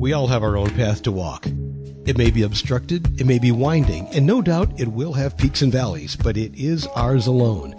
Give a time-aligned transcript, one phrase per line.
[0.00, 1.44] We all have our own path to walk.
[2.06, 5.60] It may be obstructed, it may be winding, and no doubt it will have peaks
[5.60, 7.74] and valleys, but it is ours alone.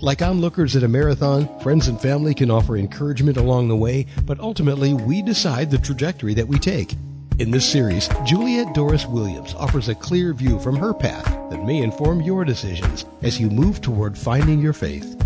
[0.00, 4.38] Like onlookers at a marathon, friends and family can offer encouragement along the way, but
[4.38, 6.94] ultimately we decide the trajectory that we take.
[7.40, 11.82] In this series, Juliet Doris Williams offers a clear view from her path that may
[11.82, 15.20] inform your decisions as you move toward finding your faith.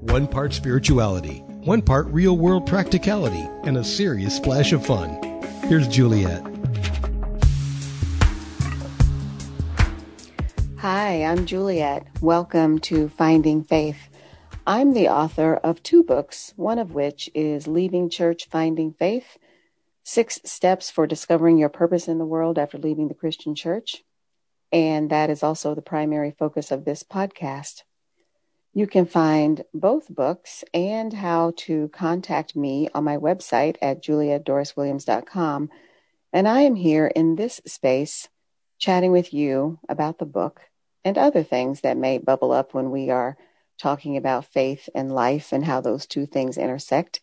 [0.00, 5.35] One part spirituality, one part real world practicality, and a serious splash of fun.
[5.68, 6.46] Here's Juliet.
[10.78, 12.06] Hi, I'm Juliet.
[12.20, 14.08] Welcome to Finding Faith.
[14.64, 19.38] I'm the author of two books, one of which is Leaving Church, Finding Faith
[20.04, 24.04] Six Steps for Discovering Your Purpose in the World After Leaving the Christian Church.
[24.70, 27.82] And that is also the primary focus of this podcast.
[28.76, 35.70] You can find both books and how to contact me on my website at juliadoriswilliams.com.
[36.30, 38.28] And I am here in this space
[38.76, 40.60] chatting with you about the book
[41.06, 43.38] and other things that may bubble up when we are
[43.80, 47.20] talking about faith and life and how those two things intersect.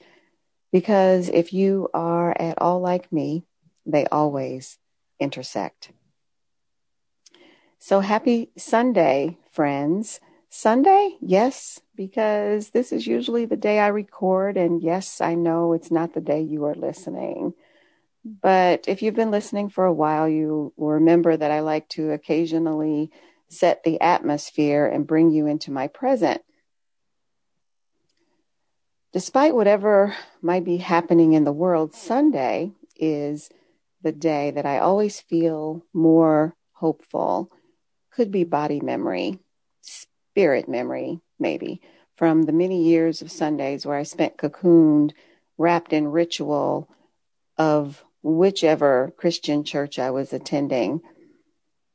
[0.72, 3.44] Because if you are at all like me,
[3.85, 4.80] they always
[5.19, 5.91] intersect.
[7.78, 10.19] So happy Sunday, friends.
[10.56, 11.18] Sunday?
[11.20, 14.56] Yes, because this is usually the day I record.
[14.56, 17.56] And yes, I know it's not the day you are listening.
[18.23, 22.12] But if you've been listening for a while, you will remember that I like to
[22.12, 23.09] occasionally
[23.50, 26.44] set the atmosphere and bring you into my present.
[29.12, 33.50] Despite whatever might be happening in the world, Sunday is
[34.04, 37.50] the day that I always feel more hopeful.
[38.12, 39.40] Could be body memory,
[40.34, 41.80] spirit memory, maybe,
[42.17, 45.12] from the many years of Sundays where I spent cocooned,
[45.59, 46.90] wrapped in ritual
[47.56, 51.02] of whichever Christian church I was attending.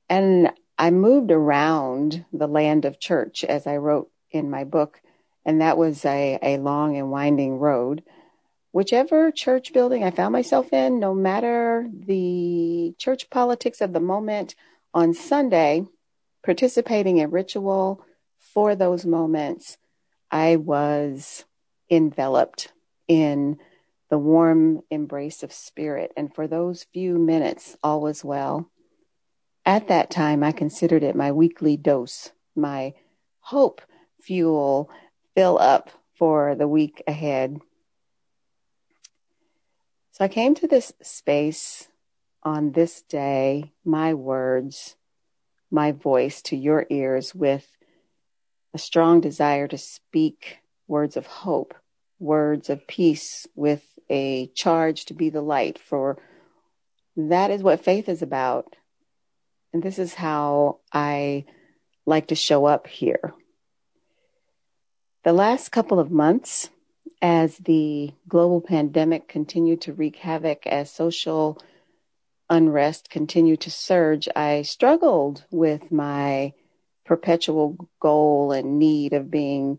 [0.08, 5.00] And I moved around the land of church, as I wrote in my book,
[5.44, 8.04] and that was a, a long and winding road.
[8.70, 14.54] Whichever church building I found myself in, no matter the church politics of the moment,
[14.94, 15.86] on Sunday,
[16.44, 18.04] participating in ritual
[18.52, 19.78] for those moments,
[20.30, 21.44] I was
[21.90, 22.72] enveloped
[23.06, 23.58] in
[24.10, 26.12] the warm embrace of spirit.
[26.16, 28.70] And for those few minutes, all was well.
[29.64, 32.94] At that time, I considered it my weekly dose, my
[33.40, 33.82] hope
[34.20, 34.90] fuel
[35.34, 37.58] fill up for the week ahead.
[40.12, 41.88] So I came to this space
[42.42, 44.96] on this day, my words,
[45.70, 47.77] my voice to your ears with
[48.78, 51.74] a strong desire to speak words of hope,
[52.20, 56.16] words of peace with a charge to be the light for
[57.16, 58.76] that is what faith is about
[59.72, 61.44] and this is how I
[62.06, 63.34] like to show up here.
[65.24, 66.70] The last couple of months,
[67.20, 71.60] as the global pandemic continued to wreak havoc, as social
[72.48, 76.54] unrest continued to surge, I struggled with my
[77.08, 79.78] perpetual goal and need of being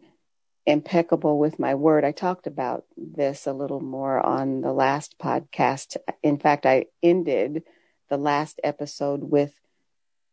[0.65, 2.03] impeccable with my word.
[2.03, 5.95] I talked about this a little more on the last podcast.
[6.23, 7.63] In fact, I ended
[8.09, 9.53] the last episode with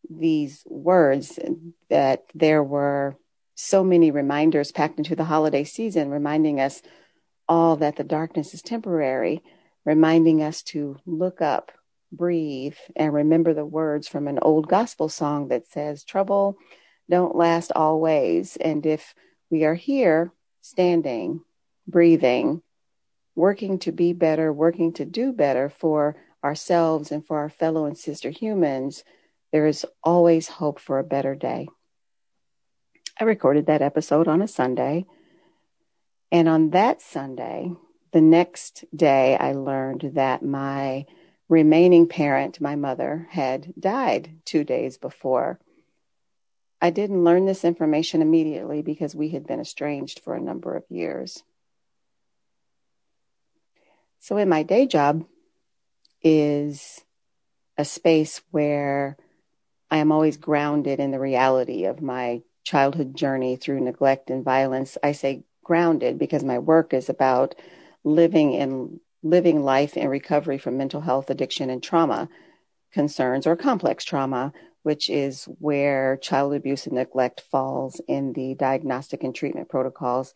[0.08, 1.38] these words
[1.90, 3.18] that there were
[3.54, 6.80] so many reminders packed into the holiday season, reminding us
[7.46, 9.42] all that the darkness is temporary,
[9.84, 11.72] reminding us to look up,
[12.10, 16.56] breathe, and remember the words from an old gospel song that says, Trouble
[17.08, 18.56] don't last always.
[18.56, 19.14] And if
[19.50, 21.42] we are here, standing,
[21.86, 22.62] breathing,
[23.34, 27.96] working to be better, working to do better for ourselves and for our fellow and
[27.96, 29.04] sister humans,
[29.52, 31.68] there is always hope for a better day.
[33.18, 35.06] I recorded that episode on a Sunday.
[36.32, 37.72] And on that Sunday,
[38.12, 41.06] the next day, I learned that my
[41.48, 45.60] remaining parent, my mother, had died two days before.
[46.80, 50.84] I didn't learn this information immediately because we had been estranged for a number of
[50.90, 51.42] years.
[54.18, 55.24] So, in my day job
[56.22, 57.04] is
[57.78, 59.16] a space where
[59.90, 64.98] I am always grounded in the reality of my childhood journey through neglect and violence.
[65.02, 67.54] I say grounded because my work is about
[68.04, 72.28] living in living life in recovery from mental health, addiction, and trauma
[72.92, 74.52] concerns or complex trauma,
[74.86, 80.32] which is where child abuse and neglect falls in the diagnostic and treatment protocols.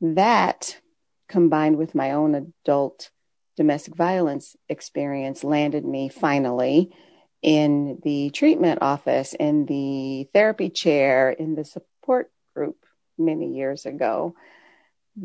[0.00, 0.80] That
[1.28, 3.10] combined with my own adult
[3.58, 6.96] domestic violence experience landed me finally
[7.42, 12.86] in the treatment office, in the therapy chair, in the support group
[13.18, 14.34] many years ago.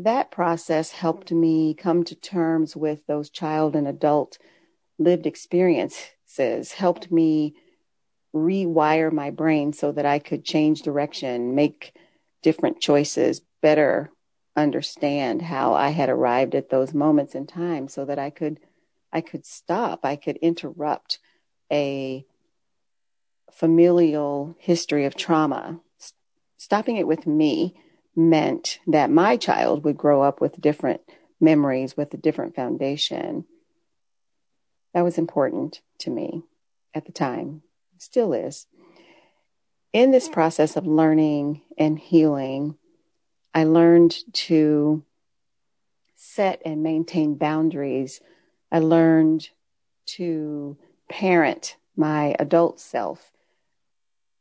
[0.00, 4.36] That process helped me come to terms with those child and adult
[4.98, 7.54] lived experiences, helped me
[8.38, 11.94] rewire my brain so that I could change direction, make
[12.42, 14.10] different choices, better
[14.56, 18.60] understand how I had arrived at those moments in time so that I could
[19.12, 21.18] I could stop, I could interrupt
[21.72, 22.26] a
[23.50, 25.80] familial history of trauma.
[26.58, 27.74] Stopping it with me
[28.14, 31.00] meant that my child would grow up with different
[31.40, 33.44] memories, with a different foundation.
[34.92, 36.42] That was important to me
[36.94, 37.62] at the time,
[38.00, 38.66] still is.
[39.92, 42.76] In this process of learning and healing,
[43.54, 45.02] I learned to
[46.14, 48.20] set and maintain boundaries.
[48.70, 49.48] I learned
[50.06, 50.76] to
[51.08, 53.32] parent my adult self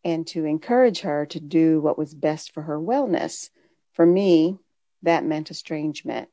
[0.03, 3.49] and to encourage her to do what was best for her wellness.
[3.93, 4.59] For me,
[5.03, 6.29] that meant estrangement,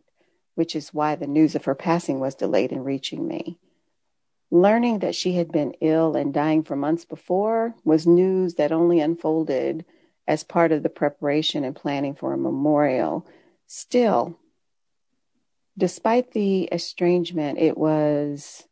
[0.54, 3.58] which is why the news of her passing was delayed in reaching me.
[4.50, 9.00] Learning that she had been ill and dying for months before was news that only
[9.00, 9.84] unfolded
[10.26, 13.26] as part of the preparation and planning for a memorial.
[13.66, 14.38] Still,
[15.76, 18.66] despite the estrangement, it was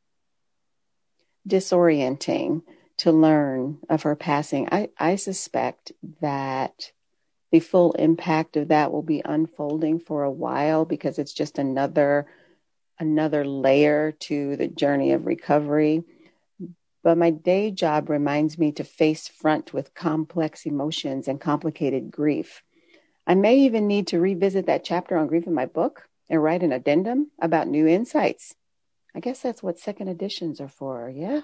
[1.46, 2.62] disorienting
[2.98, 4.68] to learn of her passing.
[4.70, 6.92] I, I suspect that
[7.50, 12.26] the full impact of that will be unfolding for a while because it's just another
[12.98, 16.04] another layer to the journey of recovery.
[17.02, 22.62] But my day job reminds me to face front with complex emotions and complicated grief.
[23.26, 26.62] I may even need to revisit that chapter on grief in my book and write
[26.62, 28.54] an addendum about new insights.
[29.14, 31.42] I guess that's what second editions are for, yeah?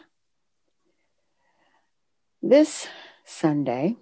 [2.41, 2.87] This
[3.25, 3.97] Sunday,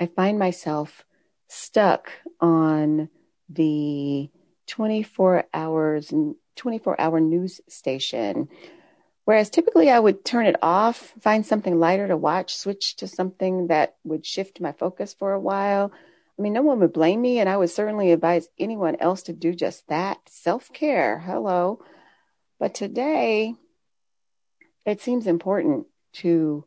[0.00, 1.04] I find myself
[1.48, 2.10] stuck
[2.40, 3.08] on
[3.48, 4.30] the
[4.70, 6.12] 24 hours
[6.56, 8.48] 24 hour news station.
[9.24, 13.68] Whereas typically I would turn it off, find something lighter to watch, switch to something
[13.68, 15.92] that would shift my focus for a while.
[16.38, 19.32] I mean, no one would blame me, and I would certainly advise anyone else to
[19.32, 20.18] do just that.
[20.28, 21.82] Self care, hello.
[22.58, 23.54] But today,
[24.86, 26.64] it seems important to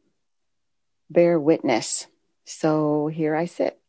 [1.10, 2.08] bear witness.
[2.46, 3.80] So here I sit.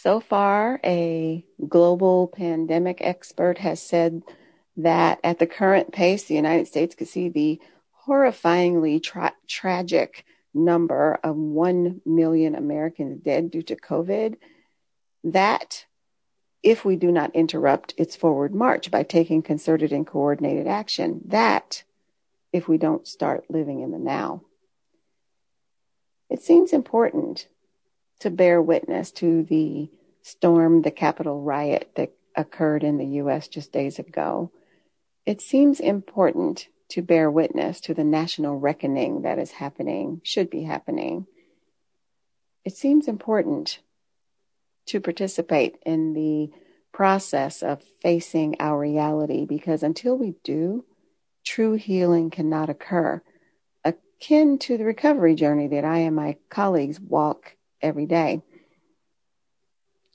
[0.00, 4.22] So far, a global pandemic expert has said
[4.76, 7.60] that at the current pace, the United States could see the
[8.06, 14.36] horrifyingly tra- tragic number of 1 million Americans dead due to COVID.
[15.22, 15.86] That,
[16.62, 21.84] if we do not interrupt its forward march by taking concerted and coordinated action, that,
[22.52, 24.42] if we don't start living in the now.
[26.28, 27.48] It seems important
[28.20, 29.90] to bear witness to the
[30.22, 33.48] storm, the Capitol riot that occurred in the U.S.
[33.48, 34.50] just days ago.
[35.26, 40.62] It seems important to bear witness to the national reckoning that is happening, should be
[40.62, 41.26] happening.
[42.64, 43.80] It seems important
[44.86, 46.50] to participate in the
[46.92, 50.84] process of facing our reality because until we do,
[51.44, 53.22] true healing cannot occur,
[53.84, 58.42] akin to the recovery journey that I and my colleagues walk every day.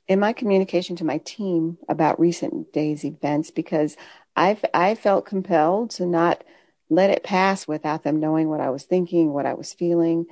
[0.08, 3.96] In my communication to my team about recent days' events, because
[4.36, 6.44] I've I felt compelled to not
[6.90, 10.26] let it pass without them knowing what I was thinking, what I was feeling.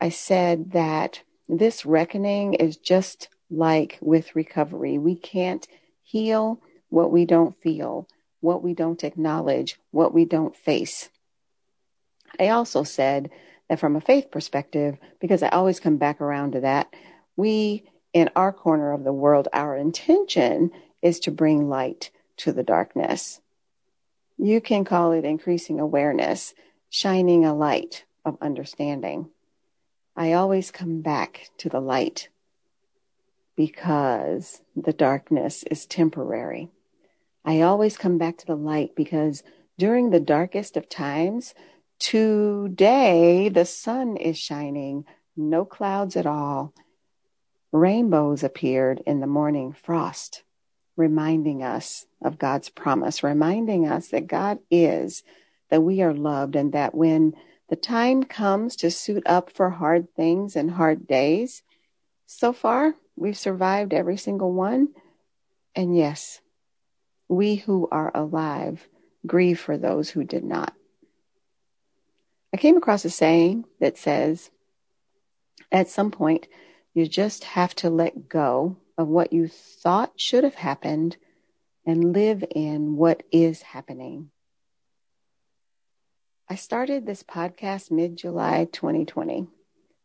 [0.00, 4.98] I said that this reckoning is just like with recovery.
[4.98, 5.66] We can't
[6.02, 8.08] heal what we don't feel,
[8.40, 11.08] what we don't acknowledge, what we don't face.
[12.40, 13.30] I also said
[13.78, 16.94] from a faith perspective, because I always come back around to that,
[17.36, 22.62] we in our corner of the world, our intention is to bring light to the
[22.62, 23.40] darkness.
[24.36, 26.54] You can call it increasing awareness,
[26.90, 29.30] shining a light of understanding.
[30.14, 32.28] I always come back to the light
[33.56, 36.70] because the darkness is temporary.
[37.44, 39.42] I always come back to the light because
[39.78, 41.54] during the darkest of times,
[42.02, 45.04] today the sun is shining,
[45.36, 46.74] no clouds at all.
[47.70, 50.42] Rainbows appeared in the morning frost
[50.96, 55.22] reminding us of God's promise, reminding us that God is,
[55.70, 57.34] that we are loved, and that when
[57.68, 61.62] the time comes to suit up for hard things and hard days,
[62.26, 64.88] so far we've survived every single one.
[65.74, 66.40] And yes,
[67.28, 68.86] we who are alive
[69.26, 70.74] grieve for those who did not.
[72.52, 74.50] I came across a saying that says,
[75.70, 76.48] at some point,
[76.92, 81.16] you just have to let go of what you thought should have happened
[81.86, 84.30] and live in what is happening.
[86.48, 89.46] I started this podcast mid July 2020.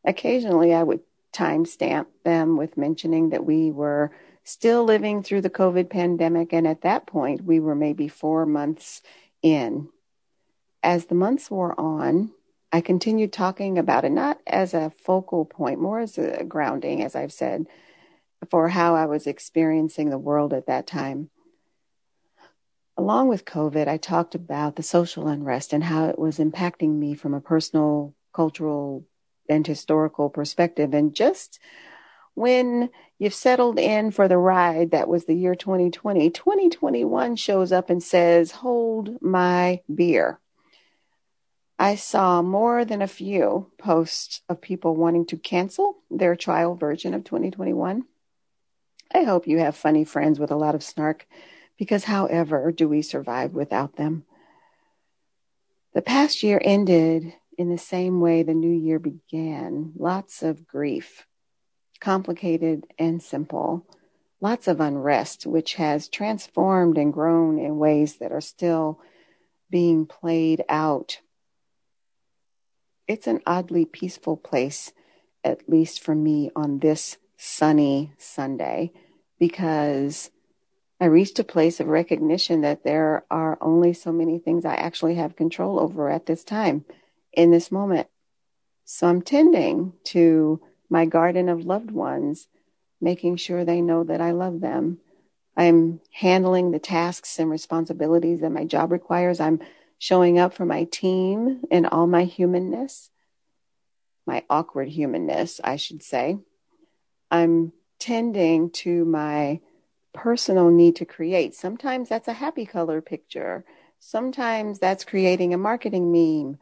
[0.05, 1.01] Occasionally, I would
[1.33, 4.11] timestamp them with mentioning that we were
[4.45, 9.01] still living through the COVID pandemic, and at that point, we were maybe four months
[9.41, 9.89] in.
[10.81, 12.31] As the months wore on,
[12.77, 17.15] I continued talking about it, not as a focal point, more as a grounding, as
[17.15, 17.65] I've said,
[18.51, 21.31] for how I was experiencing the world at that time.
[22.95, 27.15] Along with COVID, I talked about the social unrest and how it was impacting me
[27.15, 29.07] from a personal, cultural,
[29.49, 30.93] and historical perspective.
[30.93, 31.57] And just
[32.35, 37.89] when you've settled in for the ride that was the year 2020, 2021 shows up
[37.89, 40.39] and says, Hold my beer.
[41.79, 47.13] I saw more than a few posts of people wanting to cancel their trial version
[47.13, 48.03] of 2021.
[49.13, 51.27] I hope you have funny friends with a lot of snark
[51.77, 54.25] because, however, do we survive without them?
[55.93, 61.27] The past year ended in the same way the new year began lots of grief,
[61.99, 63.85] complicated and simple,
[64.41, 68.99] lots of unrest, which has transformed and grown in ways that are still
[69.69, 71.19] being played out
[73.07, 74.91] it's an oddly peaceful place,
[75.43, 78.91] at least for me on this sunny Sunday,
[79.39, 80.31] because
[80.99, 85.15] I reached a place of recognition that there are only so many things I actually
[85.15, 86.85] have control over at this time,
[87.31, 88.07] in this moment.
[88.83, 90.59] So I'm tending to
[90.89, 92.47] my garden of loved ones,
[92.99, 94.99] making sure they know that I love them.
[95.55, 99.39] I'm handling the tasks and responsibilities that my job requires.
[99.39, 99.59] I'm
[99.99, 103.09] showing up for my team in all my humanness,
[104.25, 106.37] my awkward humanness, I should say.
[107.31, 109.59] I'm tending to my
[110.13, 111.55] personal need to create.
[111.55, 113.65] Sometimes that's a happy color picture.
[113.99, 116.59] Sometimes that's creating a marketing meme.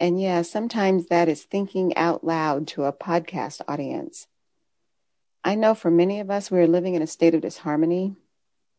[0.00, 4.26] And yeah, sometimes that is thinking out loud to a podcast audience.
[5.44, 8.16] I know for many of us, we're living in a state of disharmony.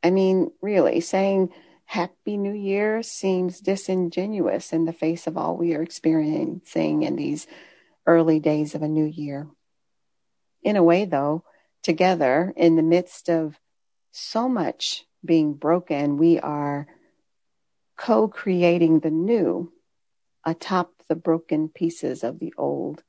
[0.01, 1.49] I mean, really, saying
[1.93, 7.45] Happy New Year seems disingenuous in the face of all we are experiencing in these
[8.07, 9.47] early days of a new year.
[10.63, 11.43] In a way, though,
[11.83, 13.59] together in the midst of
[14.11, 16.87] so much being broken, we are
[17.95, 19.71] co creating the new
[20.43, 23.03] atop the broken pieces of the old.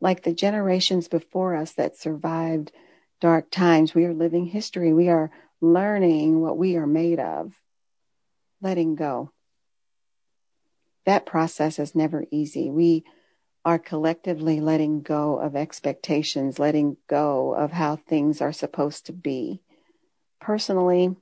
[0.00, 2.72] Like the generations before us that survived
[3.20, 4.92] dark times, we are living history.
[4.92, 5.30] We are
[5.60, 7.52] learning what we are made of
[8.66, 9.30] letting go.
[11.04, 12.68] That process is never easy.
[12.68, 13.04] We
[13.64, 19.60] are collectively letting go of expectations, letting go of how things are supposed to be.
[20.40, 21.14] Personally,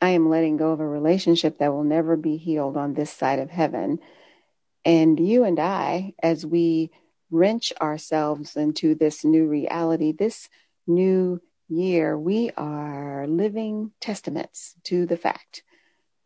[0.00, 3.40] I am letting go of a relationship that will never be healed on this side
[3.40, 3.98] of heaven.
[4.82, 6.92] And you and I, as we
[7.30, 10.48] wrench ourselves into this new reality, this
[10.86, 15.62] new year, we are living testaments to the fact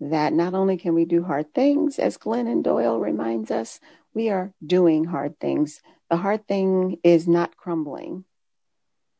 [0.01, 3.81] that not only can we do hard things, as Glennon Doyle reminds us,
[4.13, 5.81] we are doing hard things.
[6.11, 8.25] The hard thing is not crumbling.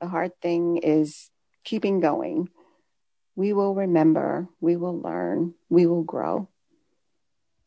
[0.01, 1.31] The hard thing is
[1.65, 2.49] keeping going.
[3.37, 6.49] We will remember, we will learn, we will grow.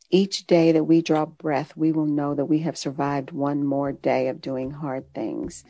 [0.09, 3.91] Each day that we draw breath, we will know that we have survived one more
[3.91, 5.65] day of doing hard things.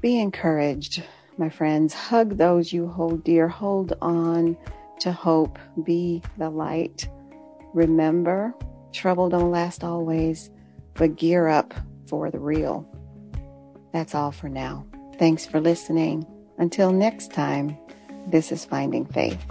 [0.00, 1.02] Be encouraged,
[1.36, 1.94] my friends.
[1.94, 3.48] Hug those you hold dear.
[3.48, 4.56] Hold on
[5.02, 7.08] to hope, be the light.
[7.74, 8.54] Remember,
[8.92, 10.50] trouble don't last always,
[10.94, 11.74] but gear up
[12.06, 12.86] for the real.
[13.92, 14.86] That's all for now.
[15.18, 16.26] Thanks for listening.
[16.58, 17.76] Until next time,
[18.28, 19.44] this is Finding Faith.